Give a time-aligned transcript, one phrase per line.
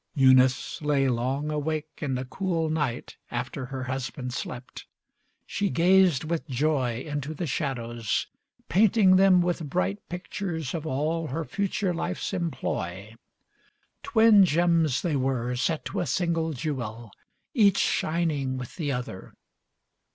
[0.15, 4.87] LII Eunice lay long awake in the cool night After her husband slept.
[5.45, 8.25] She gazed with joy Into the shadows,
[8.67, 13.13] painting them with bright Pictures of all her future life's employ.
[14.01, 17.11] Twin gems they were, set to a single jewel,
[17.53, 19.35] Each shining with the other.